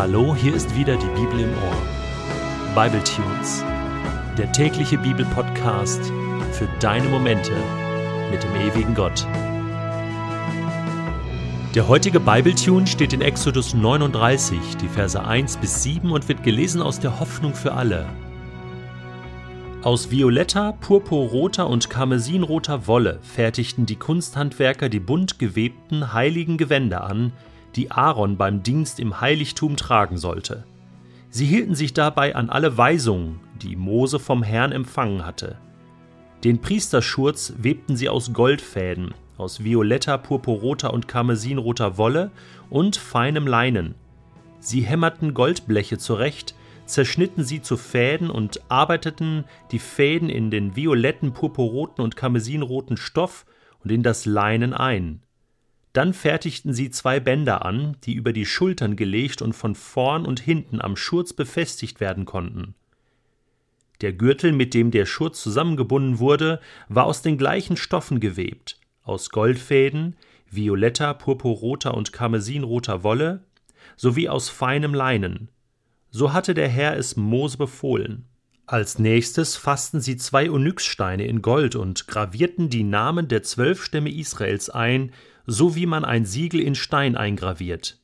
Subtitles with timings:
[0.00, 2.74] Hallo, hier ist wieder die Bibel im Ohr.
[2.74, 3.62] Bible Tunes,
[4.38, 6.00] der tägliche Bibelpodcast
[6.52, 7.52] für deine Momente
[8.30, 9.26] mit dem ewigen Gott.
[11.74, 16.44] Der heutige Bible Tune steht in Exodus 39, die Verse 1 bis 7 und wird
[16.44, 18.06] gelesen aus der Hoffnung für alle.
[19.82, 27.34] Aus violetter, purpurroter und karmesinroter Wolle fertigten die Kunsthandwerker die bunt gewebten heiligen Gewänder an,
[27.76, 30.64] die Aaron beim Dienst im Heiligtum tragen sollte.
[31.30, 35.58] Sie hielten sich dabei an alle Weisungen, die Mose vom Herrn empfangen hatte.
[36.42, 42.30] Den Priesterschurz webten sie aus Goldfäden, aus violetter, purpurroter und karmesinroter Wolle
[42.68, 43.94] und feinem Leinen.
[44.58, 46.54] Sie hämmerten Goldbleche zurecht,
[46.86, 53.46] zerschnitten sie zu Fäden und arbeiteten die Fäden in den violetten, purpurroten und karmesinroten Stoff
[53.84, 55.22] und in das Leinen ein.
[55.92, 60.40] Dann fertigten sie zwei Bänder an, die über die Schultern gelegt und von vorn und
[60.40, 62.74] hinten am Schurz befestigt werden konnten.
[64.00, 69.30] Der Gürtel, mit dem der Schurz zusammengebunden wurde, war aus den gleichen Stoffen gewebt, aus
[69.30, 70.16] Goldfäden,
[70.50, 73.44] violetter, purpurroter und karmesinroter Wolle,
[73.96, 75.50] sowie aus feinem Leinen,
[76.10, 78.26] so hatte der Herr es Mose befohlen.
[78.66, 84.10] Als nächstes fassten sie zwei Onyxsteine in Gold und gravierten die Namen der zwölf Stämme
[84.10, 85.12] Israels ein,
[85.50, 87.98] so wie man ein Siegel in Stein eingraviert.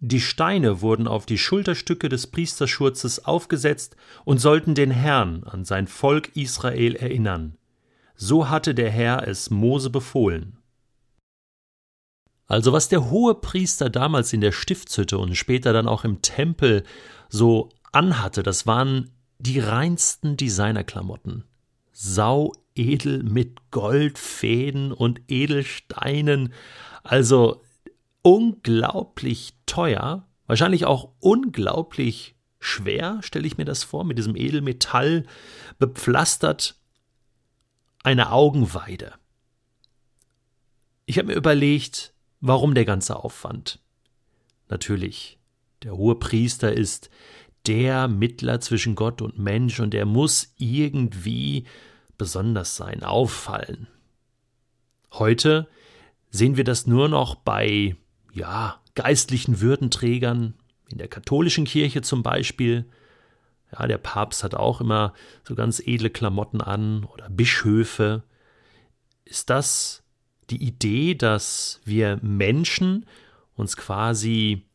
[0.00, 5.86] Die Steine wurden auf die Schulterstücke des Priesterschurzes aufgesetzt und sollten den Herrn an sein
[5.86, 7.58] Volk Israel erinnern.
[8.16, 10.56] So hatte der Herr es Mose befohlen.
[12.46, 16.84] Also was der hohe Priester damals in der Stiftshütte und später dann auch im Tempel
[17.28, 21.44] so anhatte, das waren die reinsten Designerklamotten.
[21.92, 26.52] Sau edel mit Goldfäden und Edelsteinen,
[27.02, 27.62] also
[28.22, 35.26] unglaublich teuer, wahrscheinlich auch unglaublich schwer, stelle ich mir das vor, mit diesem Edelmetall
[35.78, 36.76] bepflastert,
[38.04, 39.14] eine Augenweide.
[41.06, 43.80] Ich habe mir überlegt, warum der ganze Aufwand.
[44.68, 45.38] Natürlich
[45.82, 47.10] der hohe Priester ist
[47.66, 51.64] der Mittler zwischen Gott und Mensch und er muss irgendwie
[52.18, 53.88] besonders sein, auffallen.
[55.12, 55.68] Heute
[56.30, 57.96] sehen wir das nur noch bei,
[58.32, 60.54] ja, geistlichen Würdenträgern,
[60.90, 62.84] in der katholischen Kirche zum Beispiel.
[63.72, 65.14] Ja, der Papst hat auch immer
[65.46, 68.22] so ganz edle Klamotten an oder Bischöfe.
[69.24, 70.02] Ist das
[70.50, 73.06] die Idee, dass wir Menschen
[73.54, 74.66] uns quasi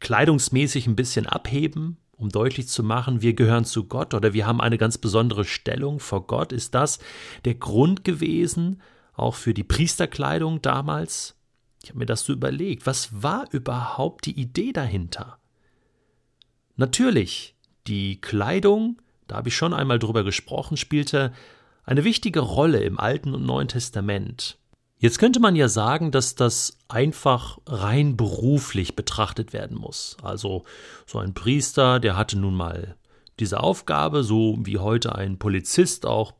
[0.00, 4.60] kleidungsmäßig ein bisschen abheben, um deutlich zu machen, wir gehören zu Gott oder wir haben
[4.60, 6.52] eine ganz besondere Stellung vor Gott?
[6.52, 6.98] Ist das
[7.44, 8.80] der Grund gewesen,
[9.14, 11.36] auch für die Priesterkleidung damals?
[11.82, 12.86] Ich habe mir das so überlegt.
[12.86, 15.38] Was war überhaupt die Idee dahinter?
[16.76, 17.56] Natürlich,
[17.86, 21.32] die Kleidung, da habe ich schon einmal drüber gesprochen, spielte
[21.84, 24.58] eine wichtige Rolle im Alten und Neuen Testament.
[25.02, 30.16] Jetzt könnte man ja sagen, dass das einfach rein beruflich betrachtet werden muss.
[30.22, 30.62] Also
[31.06, 32.94] so ein Priester, der hatte nun mal
[33.40, 36.34] diese Aufgabe, so wie heute ein Polizist auch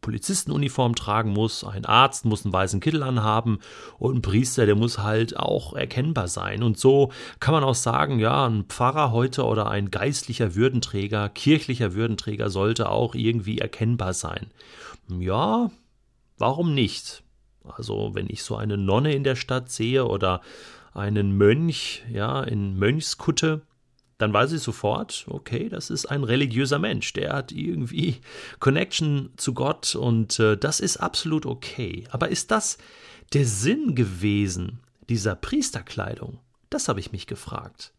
[0.00, 3.60] Polizistenuniform tragen muss, ein Arzt muss einen weißen Kittel anhaben
[4.00, 6.64] und ein Priester, der muss halt auch erkennbar sein.
[6.64, 11.94] Und so kann man auch sagen, ja, ein Pfarrer heute oder ein geistlicher Würdenträger, kirchlicher
[11.94, 14.48] Würdenträger sollte auch irgendwie erkennbar sein.
[15.08, 15.70] Ja,
[16.38, 17.22] warum nicht?
[17.64, 20.40] Also wenn ich so eine Nonne in der Stadt sehe oder
[20.92, 23.62] einen Mönch, ja, in Mönchskutte,
[24.18, 28.20] dann weiß ich sofort, okay, das ist ein religiöser Mensch, der hat irgendwie
[28.60, 32.04] Connection zu Gott und äh, das ist absolut okay.
[32.10, 32.78] Aber ist das
[33.32, 36.38] der Sinn gewesen dieser Priesterkleidung?
[36.68, 37.92] Das habe ich mich gefragt.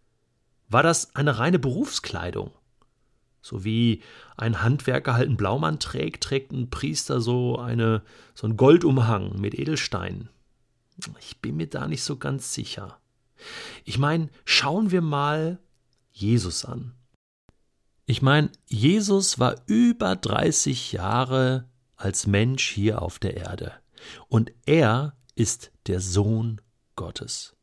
[0.70, 2.52] War das eine reine Berufskleidung?
[3.42, 4.02] So wie
[4.38, 9.56] ein Handwerker halt einen Blaumann trägt, trägt ein Priester so eine, so einen Goldumhang mit
[9.56, 10.30] Edelsteinen.
[11.20, 13.00] Ich bin mir da nicht so ganz sicher.
[13.84, 15.60] Ich meine, schauen wir mal
[16.12, 16.94] Jesus an.
[18.06, 23.74] Ich meine, Jesus war über 30 Jahre als Mensch hier auf der Erde.
[24.28, 26.62] Und er ist der Sohn
[26.96, 27.56] Gottes.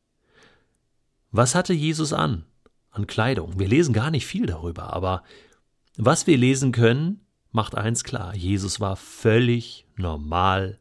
[1.30, 2.46] Was hatte Jesus an?
[2.90, 3.58] An Kleidung.
[3.58, 5.22] Wir lesen gar nicht viel darüber, aber
[6.00, 10.78] was wir lesen können, macht eins klar, Jesus war völlig normal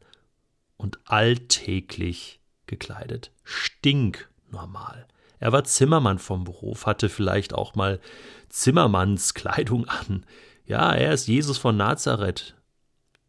[0.76, 5.08] und alltäglich gekleidet, stinknormal.
[5.40, 8.00] Er war Zimmermann vom Beruf, hatte vielleicht auch mal
[8.48, 10.24] Zimmermannskleidung an.
[10.66, 12.54] Ja, er ist Jesus von Nazareth,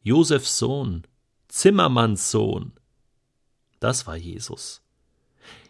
[0.03, 1.07] Josefs Sohn,
[1.47, 2.74] Zimmermanns Sohn.
[3.80, 4.83] Das war Jesus.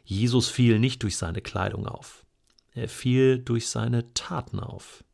[0.04, 2.25] Jesus fiel nicht durch seine Kleidung auf.
[2.74, 5.06] Er fiel durch seine Taten auf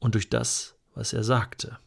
[0.00, 1.78] und durch das, was er sagte,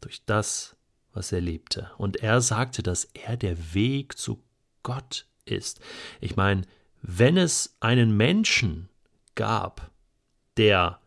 [0.00, 0.76] durch das,
[1.12, 1.90] was er lebte.
[1.96, 4.42] Und er sagte, dass er der Weg zu
[4.82, 5.80] Gott ist.
[6.20, 6.62] Ich meine,
[7.00, 8.88] wenn es einen Menschen
[9.34, 9.90] gab,
[10.56, 11.00] der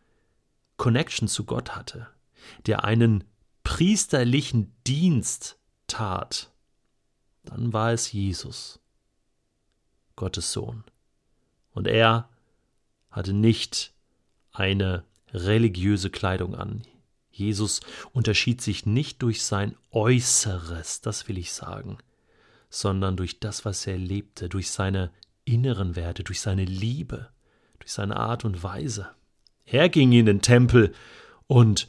[0.76, 2.08] Connection zu Gott hatte,
[2.66, 3.24] der einen
[3.62, 6.50] priesterlichen Dienst tat,
[7.44, 8.80] dann war es Jesus,
[10.16, 10.84] Gottes Sohn.
[11.72, 12.28] Und er
[13.10, 13.92] hatte nicht
[14.52, 16.82] eine religiöse Kleidung an.
[17.30, 17.80] Jesus
[18.12, 21.98] unterschied sich nicht durch sein Äußeres, das will ich sagen,
[22.68, 25.10] sondern durch das, was er lebte, durch seine
[25.44, 27.30] inneren Werte, durch seine Liebe,
[27.78, 29.08] durch seine Art und Weise.
[29.64, 30.92] Er ging in den Tempel
[31.46, 31.88] und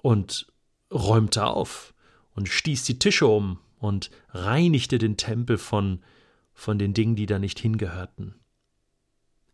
[0.00, 0.46] und
[0.92, 1.92] räumte auf
[2.34, 6.00] und stieß die Tische um und reinigte den Tempel von
[6.54, 8.34] von den Dingen, die da nicht hingehörten.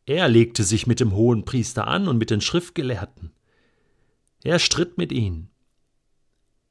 [0.06, 3.32] Er legte sich mit dem hohen Priester an und mit den Schriftgelehrten.
[4.42, 5.50] Er stritt mit ihnen.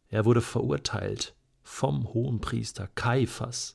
[0.10, 1.34] Er wurde verurteilt
[1.64, 3.74] vom hohen Priester Kaiphas.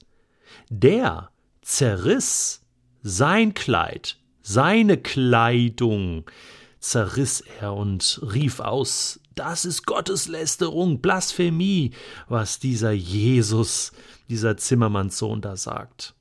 [0.71, 1.31] Der
[1.63, 2.63] zerriss
[3.03, 6.31] sein Kleid, seine Kleidung
[6.79, 11.93] zerriss er und rief aus, das ist Gotteslästerung, Blasphemie,
[12.29, 13.93] was dieser Jesus,
[14.29, 16.15] dieser Zimmermannssohn da sagt.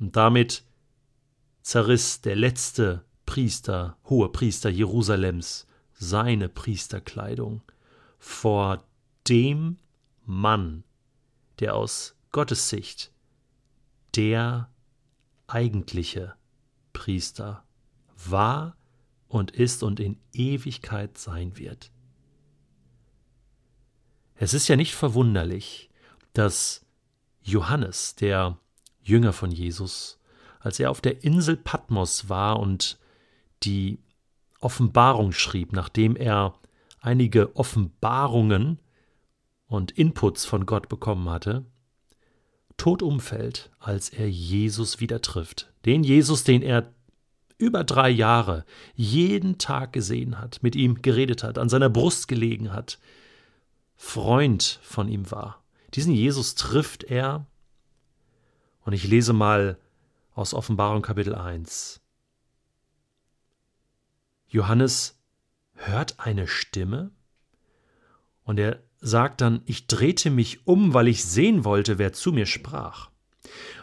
[0.00, 0.64] Und damit
[1.68, 7.60] zerriss der letzte Priester, hohe Priester Jerusalems, seine Priesterkleidung
[8.18, 8.82] vor
[9.28, 9.76] dem
[10.24, 10.82] Mann,
[11.58, 13.12] der aus Gottes Sicht
[14.16, 14.70] der
[15.46, 16.36] eigentliche
[16.94, 17.66] Priester
[18.16, 18.74] war
[19.26, 21.90] und ist und in Ewigkeit sein wird.
[24.36, 25.90] Es ist ja nicht verwunderlich,
[26.32, 26.86] dass
[27.42, 28.58] Johannes, der
[29.02, 30.17] Jünger von Jesus,
[30.60, 32.98] als er auf der Insel Patmos war und
[33.62, 33.98] die
[34.60, 36.54] Offenbarung schrieb, nachdem er
[37.00, 38.78] einige Offenbarungen
[39.66, 41.64] und Inputs von Gott bekommen hatte,
[42.76, 45.72] tot umfällt, als er Jesus wieder trifft.
[45.84, 46.92] Den Jesus, den er
[47.58, 48.64] über drei Jahre
[48.94, 52.98] jeden Tag gesehen hat, mit ihm geredet hat, an seiner Brust gelegen hat,
[53.96, 55.62] Freund von ihm war.
[55.94, 57.46] Diesen Jesus trifft er,
[58.84, 59.76] und ich lese mal
[60.38, 62.00] aus Offenbarung Kapitel 1.
[64.46, 65.20] Johannes
[65.74, 67.10] hört eine Stimme
[68.44, 72.46] und er sagt dann, ich drehte mich um, weil ich sehen wollte, wer zu mir
[72.46, 73.10] sprach.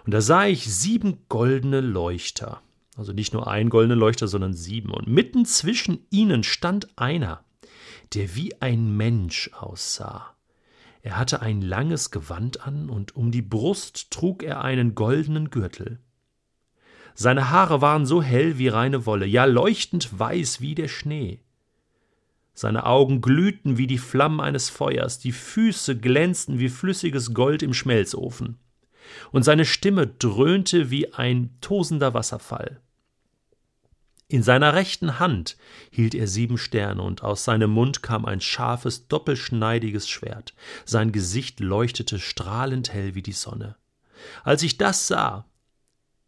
[0.05, 2.61] Und da sah ich sieben goldene Leuchter,
[2.95, 4.91] also nicht nur ein goldener Leuchter, sondern sieben.
[4.91, 7.43] Und mitten zwischen ihnen stand einer,
[8.13, 10.33] der wie ein Mensch aussah.
[11.01, 15.99] Er hatte ein langes Gewand an und um die Brust trug er einen goldenen Gürtel.
[17.17, 21.39] Seine Haare waren so hell wie reine Wolle, ja leuchtend weiß wie der Schnee.
[22.53, 27.73] Seine Augen glühten wie die Flammen eines Feuers, die Füße glänzten wie flüssiges Gold im
[27.73, 28.59] Schmelzofen,
[29.31, 32.81] und seine Stimme dröhnte wie ein tosender Wasserfall.
[34.27, 35.55] In seiner rechten Hand
[35.91, 40.53] hielt er sieben Sterne, und aus seinem Mund kam ein scharfes, doppelschneidiges Schwert.
[40.83, 43.75] Sein Gesicht leuchtete strahlend hell wie die Sonne.
[44.43, 45.45] Als ich das sah,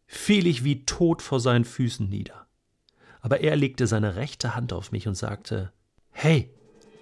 [0.07, 2.47] fiel ich wie tot vor seinen Füßen nieder.
[3.21, 5.71] Aber er legte seine rechte Hand auf mich und sagte
[6.11, 6.49] Hey,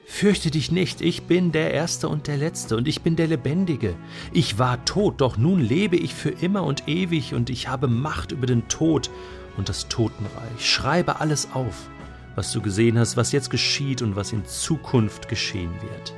[0.06, 3.96] fürchte dich nicht, ich bin der Erste und der Letzte, und ich bin der Lebendige.
[4.34, 8.32] Ich war tot, doch nun lebe ich für immer und ewig, und ich habe Macht
[8.32, 9.10] über den Tod
[9.56, 10.60] und das Totenreich.
[10.60, 11.90] Schreibe alles auf,
[12.36, 16.14] was du gesehen hast, was jetzt geschieht und was in Zukunft geschehen wird.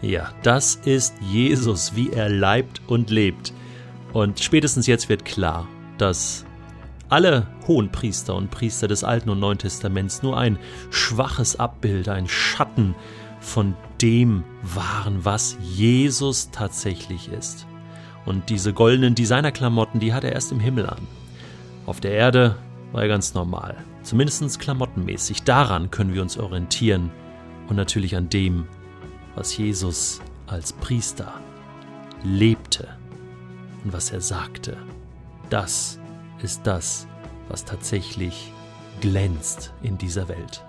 [0.00, 3.52] Ja, das ist Jesus, wie er leibt und lebt.
[4.12, 5.66] Und spätestens jetzt wird klar,
[5.98, 6.44] dass
[7.08, 10.58] alle hohen Priester und Priester des Alten und Neuen Testaments nur ein
[10.90, 12.94] schwaches Abbild, ein Schatten
[13.40, 17.66] von dem waren, was Jesus tatsächlich ist.
[18.26, 21.06] Und diese goldenen Designerklamotten, die hat er erst im Himmel an.
[21.86, 22.56] Auf der Erde
[22.92, 25.44] war er ganz normal, zumindest klamottenmäßig.
[25.44, 27.10] Daran können wir uns orientieren
[27.68, 28.66] und natürlich an dem,
[29.34, 31.32] was Jesus als Priester
[32.22, 32.88] lebte
[33.84, 34.76] und was er sagte.
[35.50, 35.98] Das
[36.42, 37.06] ist das,
[37.48, 38.52] was tatsächlich
[39.00, 40.64] glänzt in dieser Welt.